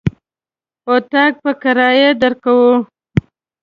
[0.93, 2.73] اطاق په کرايه درکوو.